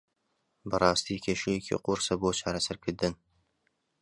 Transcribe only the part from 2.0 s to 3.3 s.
بۆ چارەسەرکردن.